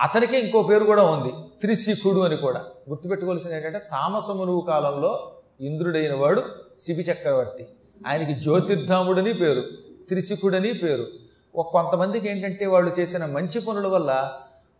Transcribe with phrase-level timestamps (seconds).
[0.00, 1.32] అతనికి ఇంకో పేరు కూడా ఉంది.
[1.60, 2.64] త్రిశిఖుడు అని కూడా.
[2.88, 6.42] గుర్తుపెట్టుకోవాల్సింది ఏంటంటే తామసమునువు కాలంలో ఇంద్రుడైన వాడు
[6.80, 7.66] శిబి చక్రవర్తి
[8.06, 9.60] ఆయనకి జ్యోతిర్ధాముడని పేరు
[10.08, 11.06] త్రిశిఖుడని పేరు.
[11.54, 14.32] ఒక కొంతమందికి ఏంటంటే వాళ్ళు చేసిన మంచి పనుల వల్ల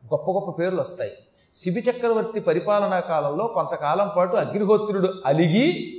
[0.07, 1.13] గొప్ప గొప్ప పేర్లు వస్తాయి.
[1.57, 5.97] శిబి చక్రవర్తి పరిపాలనా కాలంలో కొంతకాలం పాటు అగ్నిహోత్రుడు అలిగి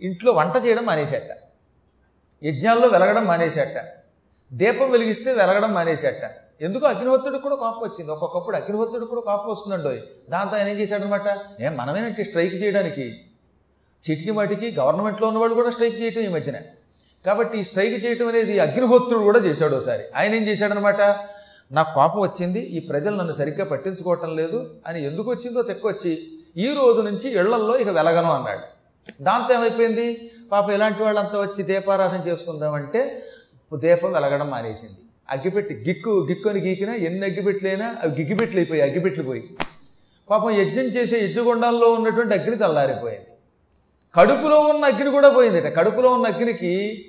[0.00, 1.38] ఇంట్లో వంట చేయడం మానేశాట.
[2.44, 3.84] యజ్ఞాల్లో వెలగడం మానేశాట.
[4.52, 6.41] దీపం వెలిగిస్తే వెలగడం మానేశాట.
[6.66, 8.10] ఎందుకు అగ్నిహోత్రుడికి కూడా కోపం వచ్చింది.
[8.12, 9.92] ఒక్కొక్కప్పుడు అగ్నిహోత్రుడికి కూడా కోపం వస్తుందండో
[10.30, 11.28] దాంతో ఆయన ఏం చేశాడనమాట?
[11.60, 13.06] ఏం మనమేనంటే స్ట్రైక్ చేయడానికి.
[14.04, 16.58] చిటికి మాటికి గవర్నమెంట్లో ఉన్నవాళ్ళు కూడా స్ట్రైక్ చేయటం ఈ మధ్యన.
[17.26, 21.00] కాబట్టి ఈ స్ట్రైక్ చేయటం అనేది అగ్నిహోత్రుడు కూడా చేశాడు ఒకసారి ఆయన ఏం చేశాడనమాట?
[21.72, 26.12] నాకు కోపం వచ్చింది ఈ ప్రజలు నన్ను సరిగ్గా పట్టించుకోవటం లేదు అని ఎందుకు వచ్చిందో తెక్కొచ్చి
[26.56, 28.64] ఈ రోజు నుంచి ఇళ్ళల్లో ఇక వెలగను అన్నాడు.
[29.22, 30.30] దాంతో ఏమైపోయింది?
[30.52, 33.00] పాప ఇలాంటి వాళ్ళంతా వచ్చి దీపారాధన చేసుకుందామంటే
[33.72, 35.00] దీపం వెలగడం మానేసింది.
[35.30, 39.56] అగ్గిపెట్టి గిక్కు గిక్కు అని గీకినా ఎన్ని అగ్గిపెట్లైనా అవి గిగ్గిపెట్లు అయిపోయి అగ్గిపెట్లు పోయి.
[40.30, 43.26] పాపం యజ్ఞం చేసే యజ్ఞగొండాల్లో ఉన్నటువంటి అగ్ని తల్లారిపోయింది.
[44.14, 45.76] కడుపులో ఉన్న అగ్ని కూడా పోయిందట.
[45.76, 47.04] కడుపులో ఉన్న అగ్నికి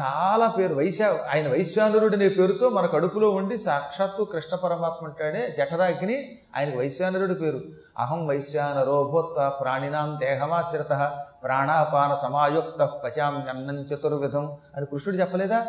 [0.00, 0.74] చాలా పేరు.
[0.74, 7.34] వైశా ఆయన వైశ్వానరుడు అనే పేరుతో మన కడుపులో ఉండి సాక్షాత్తు కృష్ణ పరమాత్మ అంటాడే జఠరాగ్ని ఆయన వైశ్వానరుడి
[7.34, 7.60] పేరు.
[7.98, 9.02] అహం వైశ్వానరో
[9.60, 15.66] ప్రాణినాం దేహమాశ్రిత ప్రాణాపాన సమాయుక్త పచామ్యన్నం చతుర్విధం అని కృష్ణుడు చెప్పలేదా?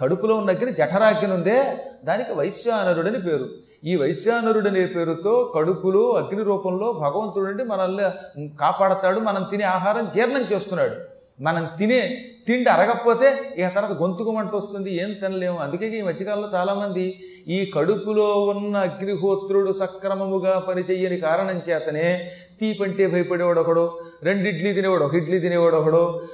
[0.00, 3.48] కడుపులో ఉన్న అగ్ని జఠరాగ్ని ఉందే దానికి వైశ్యానరుడని పేరు.
[3.84, 10.44] ఈ వైశ్వానరుడు అనే పేరుతో కడుపులో అగ్ని రూపంలో భగవంతుడు నుండి మనల్ని కాపాడతాడు మనం తినే ఆహారం జీర్ణం
[10.52, 10.96] చేస్తున్నాడు.
[11.42, 15.58] మనం తినే తిండి అరగకపోతే ఇక తర్వాత గొంతుకు మంట వస్తుంది ఏం తినలేము.
[15.58, 24.00] అందుకే ఈ మధ్యకాలంలో చాలామంది ఈ కడుపులో ఉన్న అగ్నిహోత్రుడు సక్రమముగా పనిచేయని కారణం చేతనే తీపంటే భయపడేవాడు ఒకడు
[24.22, 26.28] రెండు ఇడ్లీ తినేవాడు ఒక ఇడ్లీ తినేవాడు ఒకడు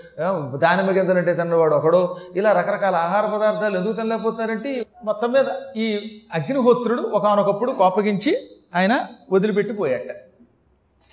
[0.57, 2.17] దానిమ్మ గింజలంటే తిన్నవాడు ఒకడు.
[2.37, 5.45] ఇలా రకరకాల ఆహార పదార్థాలు ఎందుకు తినలేకపోతున్నారంటే మొత్తం మీద
[5.77, 5.87] ఈ
[6.35, 8.37] అగ్నిహోత్రుడు ఒకనొకప్పుడు కోపగించి
[8.75, 10.17] ఆయన వదిలిపెట్టి పోయాట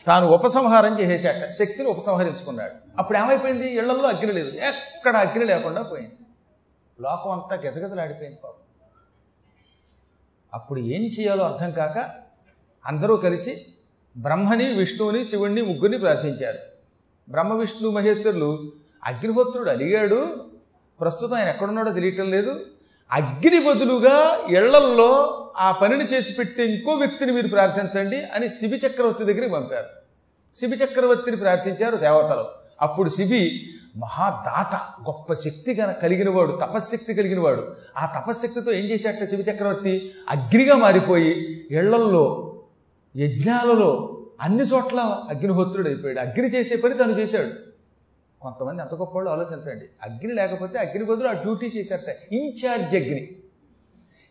[0.07, 2.71] తాను ఉపసంహారం చేసేసాట శక్తిని ఉపసంహరించుకున్నాడు.
[2.99, 3.67] అప్పుడు ఏమైపోయింది?
[3.77, 4.47] ఇళ్ళలో అగ్ని లేదు.
[4.47, 6.15] ఎక్కడ అగ్ని లేకుండా పోయింది.
[7.01, 8.57] లోకం అంతా గజగజలాడిపోయింది పాపం.
[10.53, 12.09] అప్పుడు ఏం చేయాలో అర్థం కాక
[12.85, 13.65] అందరూ కలిసి
[14.17, 16.57] బ్రహ్మని విష్ణువుని శివుణ్ణి ముగ్గురిని ప్రార్థించారు.
[17.29, 18.71] బ్రహ్మ విష్ణు మహేశ్వరులు
[19.05, 20.27] అగ్నిహోత్రుడు అలిగాడు.
[21.01, 22.59] ప్రస్తుతం ఆయన ఎక్కడున్నాడో తెలియటం లేదు.
[23.11, 29.53] అగ్ని బదులుగా ఇళ్ళల్లో ఆ పనిని చేసి పెట్టే ఇంకో వ్యక్తిని మీరు ప్రార్థించండి అని శిబి చక్రవర్తి దగ్గరికి
[29.53, 29.85] పంపారు.
[30.59, 32.45] శిబి చక్రవర్తిని ప్రార్థించారు దేవతలు.
[32.81, 34.75] అప్పుడు శిబి మహాదాత
[35.09, 37.75] గొప్ప శక్తి గన కలిగినవాడు తపశ్శక్తి కలిగినవాడు.
[37.97, 40.11] ఆ తపశ్శక్తితో ఏం చేశాట శివ చక్రవర్తి?
[40.29, 42.50] అగ్నిగా మారిపోయి ఇళ్ళల్లో
[43.15, 44.99] యజ్ఞాలలో అన్ని చోట్ల
[45.29, 46.19] అగ్నిహోత్రుడు అయిపోయాడు.
[46.19, 47.71] అగ్ని చేసే పని తను చేశాడు.
[48.41, 49.85] కొంతమంది ఎంత గొప్పవాళ్ళు ఆలోచించండి.
[50.03, 53.29] అగ్ని లేకపోతే అగ్ని బదులు ఆ డ్యూటీ చేశారట ఇన్ఛార్జ్ అగ్ని.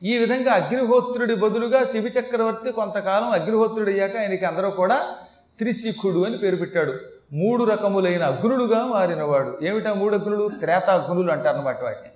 [0.03, 5.15] ఈ విధంగా అగ్నిహోత్రుడి బదులుగా శివి చక్రవర్తి కొంతకాలం అగ్నిహోత్రుడు అయ్యాక ఆయనకి అందరూ కూడా
[5.59, 6.93] త్రిశిఖుడు అని పేరు పెట్టాడు.
[7.33, 9.59] మూడు రకములైన అగ్నులుగా మారినవాడు.
[9.63, 10.51] ఏమిటా మూడు అగ్నులు?
[10.61, 12.09] త్రేతాగ్నులు అంటారన్నమాట వాటిని.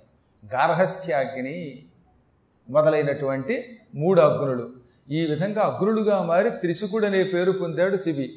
[0.53, 1.85] గార్హస్థ్యాగ్ని
[2.69, 4.84] మొదలైనటువంటి మూడు అగ్నులు.
[5.11, 8.33] ఈ విధంగా అగ్రుడుగా మారి త్రిశుకుడు అనే పేరు పొందాడు శివి.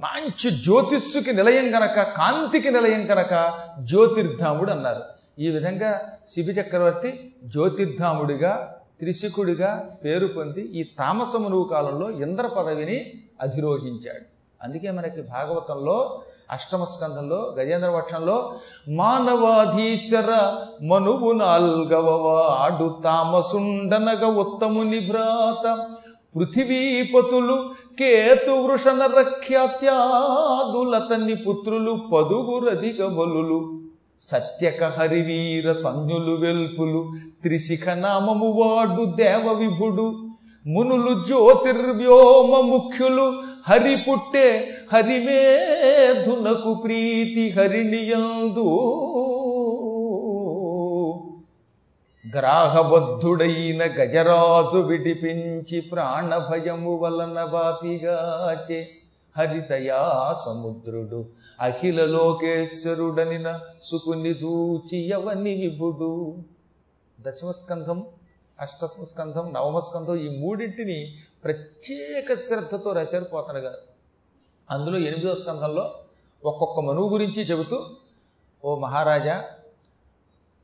[0.00, 5.02] మంచి జ్యోతిస్సుకి నిలయం గనక కాంతికి నిలయం గనక జ్యోతిర్ధాముడు అన్నారు.
[5.38, 14.24] ఈ విధంగా శిబి చక్రవర్తి జ్యోతిర్ధాముడిగా త్రిశికుడిగా పేరు పొంది ఈ తామసమునువు కాలంలో ఇంద్ర పదవిని అధిరోహించాడు.
[14.64, 18.54] అందుకే మనకి భాగవతంలో అష్టమ స్కంధంలో గజేంద్ర వక్షంలో
[18.88, 20.30] మానవాధీశర
[20.86, 25.86] మనువు నాల్గవవాడు తామసుండనగ ఉత్తముని భ్రాత
[26.34, 27.56] పృథివీపతులు
[27.98, 33.58] కేతు వృషణ రఖ్యాత్యాదులతని పుత్రులు పదుగురధిక బలులు
[34.20, 37.00] సత్యక హరివీర సంజ్ఞులు వెల్పులు
[37.42, 40.06] త్రిశిఖ నామము వాడు దేవ విభుడు
[40.66, 43.26] మునులు జ్యోతిర్వ్యోమ ముఖ్యులు
[43.68, 44.48] హరి పుట్టే
[44.92, 48.68] హరిమేధునకు ప్రీతి హరిణియందు.
[52.24, 58.78] గ్రాహబద్ధుడైన గజరాజు విడిపించి ప్రాణభయము వలన బాపిగాచే
[59.36, 60.02] హరితయా
[60.44, 61.20] సముద్రుడు
[61.58, 63.48] అఖిల లోకేశ్వరుడనిన
[63.82, 66.10] సుకుని దూచి యవని విభుడు
[67.18, 67.98] దశమస్కంధం
[68.58, 70.98] అష్టమస్కంధం నవమస్కంధం ఈ మూడింటిని
[71.44, 73.82] ప్రత్యేక శ్రద్ధతో రాశారు పోతన గారు
[74.68, 75.84] అందులో ఎనిమిదో స్కంధంలో
[76.42, 77.78] ఒక్కొక్క మనువు గురించి చెబుతూ
[78.64, 79.36] ఓ మహారాజా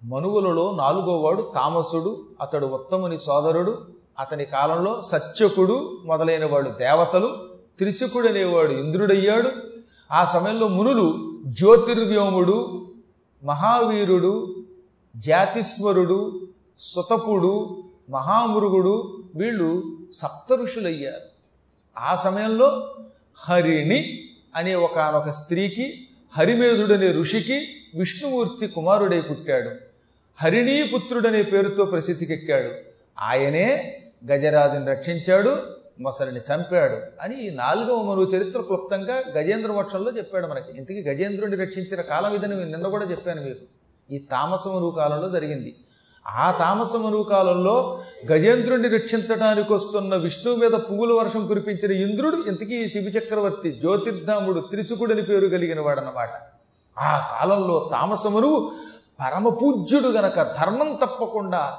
[0.05, 3.79] మనువులలో నాలుగో వాడు తామసుడు అతడు ఉత్తముని సోదరుడు
[4.19, 7.37] అతని కాలంలో సత్యకుడు మొదలైన వాడు దేవతలు
[7.79, 9.50] త్రిశకుడు అనేవాడు ఇంద్రుడయ్యాడు.
[10.12, 12.87] ఆ సమయంలో మునులు జ్యోతిర్వ్యోముడు
[13.45, 14.65] మహావీరుడు
[15.17, 16.41] జాతిస్వరుడు
[16.81, 21.29] సుతపుడు మహామురుగుడు వీళ్ళు సప్త ఋషులయ్యారు.
[21.99, 22.94] ఆ సమయంలో
[23.49, 26.09] హరిణి అనే ఒకనొక స్త్రీకి
[26.39, 27.67] హరిమేధుడనే ఋషికి
[27.99, 29.88] విష్ణుమూర్తి కుమారుడై పుట్టాడు.
[30.43, 32.70] హరిణీపుత్రుడనే పేరుతో ప్రసిద్ధికెక్కాడు.
[33.20, 33.96] ఆయనే
[34.31, 35.56] గజరాజుని రక్షించాడు
[36.00, 40.76] మొసలిని చంపాడు అని ఈ నాలుగవ మనువు చరిత్ర క్లుప్తంగా గజేంద్ర మోక్షంలో చెప్పాడు మనకి.
[40.76, 43.61] ఇంతకీ గజేంద్రుడిని రక్షించిన కాలం ఇదని నిన్న కూడా చెప్పాను మీకు.
[44.14, 44.61] ఈ తామస
[44.96, 45.75] కాలంలో జరిగింది.
[46.26, 46.88] ఆ తామస
[47.31, 48.02] కాలంలో
[48.32, 55.23] గజేంద్రుడిని రక్షించడానికి వస్తున్న విష్ణువు మీద పువ్వుల వర్షం కురిపించిన ఇంద్రుడు ఇంతకీ ఈ శివ చక్రవర్తి జ్యోతిర్ధాముడు త్రిశుకుడని
[55.23, 56.29] పేరు కలిగిన వాడనమాట
[56.99, 58.73] ఆ కాలంలో తామసమునువు
[59.50, 61.79] పూజ్యుడు గనక ధర్మం తప్పకుండా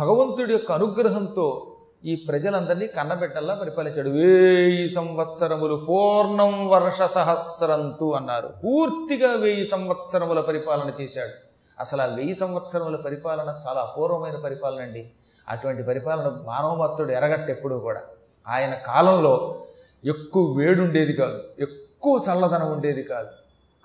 [0.00, 4.08] భగవంతుడి యొక్క అనుగ్రహంతో ఈ ప్రజలందరినీ కన్నబెట్టల్లా పరిపాలించాడు.
[4.08, 8.50] వేయి సంవత్సరములు పూర్ణం వర్ష సహస్రంతు అన్నారు.
[8.64, 11.32] పూర్తిగా వెయ్యి సంవత్సరముల పరిపాలన చేశాడు.
[11.80, 15.10] అసలు ఆ వెయ్యి సంవత్సరముల పరిపాలన చాలా అపూర్వమైన పరిపాలన అండి.
[15.48, 18.00] అటువంటి పరిపాలన మానవమత్తుడు ఎరగట్టు ఎప్పుడూ కూడా.
[18.48, 19.62] ఆయన కాలంలో
[20.04, 23.28] ఎక్కువ వేడుండేది కాదు ఎక్కువ చల్లదనం ఉండేది కాదు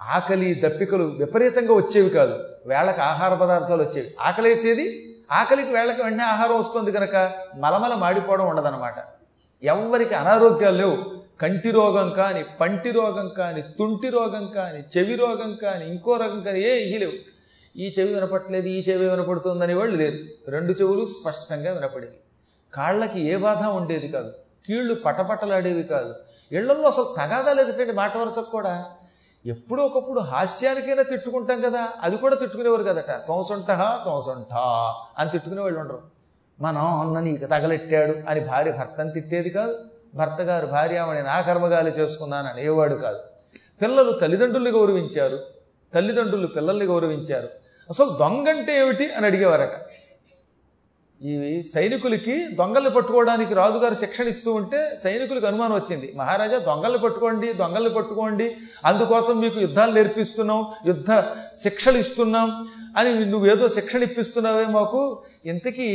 [0.02, 2.44] ఆకలి దప్పికలు విపరీతంగా వచ్చేవి కాదు.
[2.70, 4.16] వేళకు ఆహార పదార్థాలు వచ్చేవి.
[4.20, 4.86] ఆకలేసేది?
[5.32, 8.94] ఆకలికి వేళకి వెంటనే ఆహారం వస్తుంది కనుక మలమల మాడిపోవడం ఉండదన్నమాట.
[9.64, 10.98] ఎవరికి అనారోగ్యాలు లేవు.
[11.42, 16.60] కంటి రోగం కానీ పంటి రోగం కానీ తుంటి రోగం కానీ చెవి రోగం కానీ ఇంకో రోగం కానీ
[16.60, 17.12] ఏ ఇవి లేవు.
[17.78, 20.52] ఈ చెవి వినపట్లేదు ఈ చెవి వినపడుతుందని వాళ్ళు లేరు.
[20.52, 22.14] రెండు చెవులు స్పష్టంగా వినపడేవి.
[22.74, 24.34] కాళ్ళకి ఏ బాధ ఉండేది కాదు.
[24.68, 26.16] కీళ్ళు పటపటలాడేవి కాదు.
[26.52, 28.86] ఇళ్ళలో అసలు తగాదా లేదు మాట వరుసకు కూడా
[29.46, 33.12] ఎప్పుడో ఒకప్పుడు హాస్యానికైనా తిట్టుకుంటాం కదా అది కూడా తిట్టుకునేవారు కదట.
[33.12, 33.72] తోసంట
[34.06, 34.54] తోసంట
[35.18, 36.02] అని తిట్టుకునే వాళ్ళు ఉండరు.
[36.62, 39.80] మనం అన్న నీకు తగలెట్టాడు అని భార్య భర్తను తిట్టేది కాదు.
[40.16, 43.20] భర్త గారు భార్య ఆమె నా కర్మగాలి చేసుకున్నాను అనేవాడు కాదు.
[43.82, 45.40] పిల్లలు తల్లిదండ్రుల్ని గౌరవించారు.
[45.94, 47.50] తల్లిదండ్రులు పిల్లల్ని గౌరవించారు.
[47.90, 49.72] అసలు దొంగంటే ఏమిటి అని అడిగేవారట.
[51.22, 56.14] ఈ సైనికులకి దొంగల్ని పట్టుకోవడానికి రాజుగారు శిక్షణ ఇస్తూ ఉంటే సైనికులకు అనుమానం వచ్చింది.
[56.16, 58.56] మహారాజా దొంగల్ని పట్టుకోండి దొంగల్ని పట్టుకోండి
[58.86, 61.12] అందుకోసం మీకు యుద్ధాలు నేర్పిస్తున్నాం యుద్ధ
[61.64, 62.68] శిక్షలు ఇస్తున్నాం
[62.98, 65.02] అని నువ్వేదో శిక్షణ ఇప్పిస్తున్నావే మాకు.
[65.46, 65.90] ఇంతకీ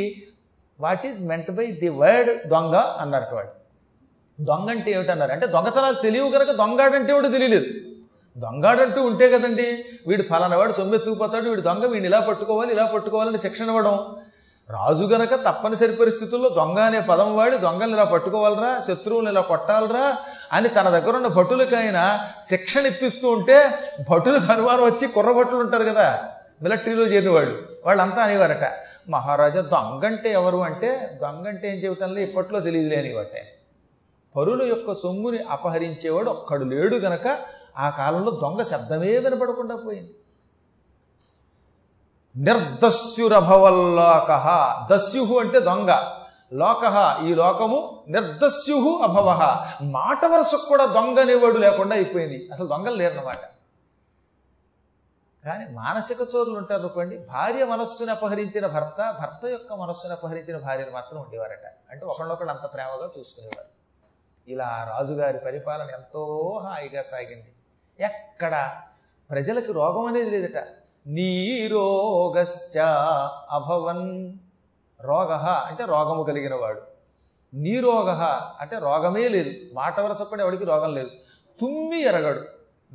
[0.80, 3.52] what is meant by the word దొంగ అన్నట్టు వాడు
[4.38, 5.32] దొంగ అంటే ఏమిటన్నారు?
[5.32, 7.66] అంటే దొంగతనాలు తెలియవు కనుక దొంగాడంటే వాడు తెలియలేదు.
[8.36, 9.66] దొంగాడంటూ ఉంటే కదండి
[10.06, 13.98] వీడు ఫలానా వాడు సొమ్మెత్తుకుపోతాడు వీడు దొంగ వీడిని ఇలా పట్టుకోవాలి ఇలా పట్టుకోవాలని శిక్షణ ఇవ్వడం.
[14.70, 20.16] రాజు గనక తప్పనిసరి పరిస్థితుల్లో దొంగ అనే పదం వాడి దొంగల్ని ఇలా పట్టుకోవాలరా శత్రువులు ఇలా కొట్టాలరా
[20.52, 22.04] అని తన దగ్గర ఉన్న భటులకైనా
[22.48, 23.58] శిక్షణ ఇప్పిస్తూ ఉంటే
[24.08, 26.28] భటులకు అనుమానం వచ్చి కుర్ర భటులు ఉంటారు కదా
[26.62, 28.64] మిలిటరీలో చేరిన వాళ్ళు వాళ్ళంతా అనేవారట
[29.08, 33.42] మహారాజా దొంగ అంటే ఎవరు అంటే దొంగ అంటే ఏం చెబుతానులే ఇప్పట్లో తెలియదులేని అనేవాటే
[34.36, 37.26] పరుల యొక్క సొమ్ముని అపహరించేవాడు ఒక్కడు లేడు గనక
[37.78, 40.14] ఆ కాలంలో దొంగ శబ్దమే వినపడకుండా పోయింది.
[42.36, 44.30] నిర్దస్యురభవల్లోక.
[44.92, 45.90] దస్యు అంటే దొంగ.
[46.52, 49.64] లోక ఈ లోకము నిర్దస్యు అభవ.
[49.82, 52.48] మాట వరుసకు కూడా దొంగనేవాడు లేకుండా అయిపోయింది.
[52.52, 53.38] అసలు దొంగలు లేరన్నమాట.
[55.44, 61.20] కానీ మానసిక చోరులు ఉంటారు అనుకోండి భార్య మనస్సుని అపహరించిన భర్త భర్త యొక్క మనస్సుని అపహరించిన భార్యను మాత్రం
[61.20, 61.74] ఉండేవారట.
[61.90, 63.68] అంటే ఒకళ్ళొకళ్ళు అంత ప్రేమగా చూసుకునేవారు.
[64.50, 67.52] ఇలా రాజుగారి పరిపాలన ఎంతో హాయిగా సాగింది.
[68.00, 68.80] ఎక్కడ
[69.30, 70.64] ప్రజలకు రోగం అనేది లేదట.
[71.06, 72.78] నీరోగశ్చ
[73.50, 74.32] అభవన్.
[75.00, 75.32] రోగ
[75.66, 76.82] అంటే రోగము కలిగిన వాడు
[77.54, 78.10] నీరోగ
[78.60, 79.50] అంటే రోగమే లేదు.
[79.74, 81.10] మాట వరస ఎవడికి రోగం లేదు.
[81.60, 82.40] తుమ్మి ఎరగడు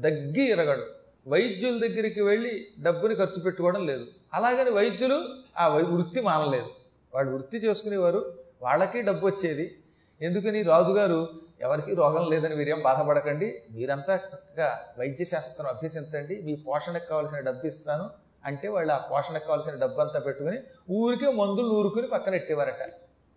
[0.01, 0.85] దగ్గి ఎరగడు.
[1.27, 4.05] వైద్యుల దగ్గరికి వెళ్ళి డబ్బుని ఖర్చు పెట్టుకోవడం లేదు.
[4.33, 5.25] అలాగని వైద్యులు
[5.57, 6.67] ఆ వై వృత్తి మానలేదు.
[7.15, 9.78] వాళ్ళు వృత్తి చేసుకునేవారు వాళ్ళకి డబ్బు వచ్చేది.
[10.21, 11.19] ఎందుకని రాజుగారు
[11.61, 13.61] ఎవరికీ రోగం లేదని మీరేం బాధపడకండి.
[13.71, 16.41] మీరంతా చక్కగా వైద్య శాస్త్రం అభ్యసించండి.
[16.41, 18.09] మీ పోషణకు కావాల్సిన డబ్బు ఇస్తాను
[18.45, 20.57] అంటే వాళ్ళు ఆ పోషణకు కావాల్సిన డబ్బు అంతా పెట్టుకుని
[20.91, 22.83] ఊరికే మందులు ఊరుకుని పక్కన పెట్టేవారట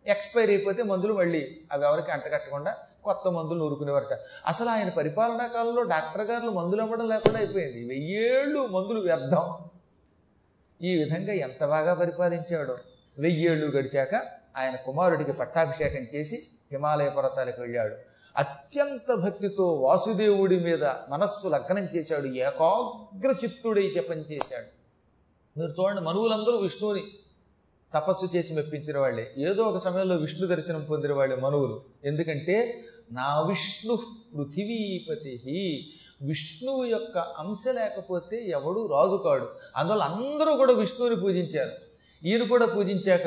[0.07, 4.19] ఎక్స్పైర్ అయిపోతే మందులు మళ్ళీ అవి ఎవరికి అంటకట్టకుండా కొత్త మందులు నూరుకునేవారట.
[4.47, 7.89] అసలు ఆయన పరిపాలనా కాలంలో డాక్టర్ గారు మందులు ఇవ్వడం లేకుండా అయిపోయింది.
[7.89, 9.47] వెయ్యేళ్ళు మందులు వ్యర్థం.
[10.83, 12.77] ఈ విధంగా ఎంత బాగా పరిపాలించాడో?
[13.19, 16.43] వెయ్యేళ్ళు గడిచాక ఆయన కుమారుడికి పట్టాభిషేకం చేసి
[16.73, 17.95] హిమాలయ పర్వతాలకు వెళ్ళాడు.
[18.37, 22.27] అత్యంత భక్తితో వాసుదేవుడి మీద మనస్సు లగ్నం చేశాడు.
[22.27, 24.83] ఏకాగ్ర చిత్తుడై జపం చేశాడు.
[25.59, 27.03] మీరు చూడండి మనువులందరూ విష్ణువుని
[27.95, 29.35] తపస్సు చేసి మెప్పించిన వాళ్ళే.
[29.39, 31.83] ఏదో ఒక సమయంలో విష్ణు దర్శనం పొందిన వాళ్ళే మనువులు.
[32.05, 33.99] ఎందుకంటే నా విష్ణు
[34.37, 35.93] పృథివీపతి
[36.23, 41.71] విష్ణువు యొక్క అంశ లేకపోతే ఎవడు రాజు కాడు అందువల్ల అందరూ కూడా విష్ణువుని పూజించారు.
[42.27, 43.27] ఈయన కూడా పూజించాక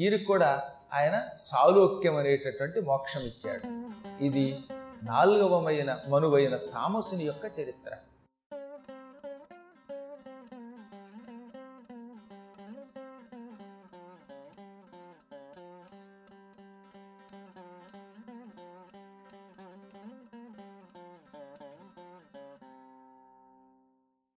[0.00, 0.50] వీరికి కూడా
[0.94, 3.66] ఆయన సాలోక్యం అనేటటువంటి మోక్షం ఇచ్చాడు.
[4.24, 4.44] ఇది
[5.02, 7.92] నాలుగవమైన మనువైన తామసుని యొక్క చరిత్ర.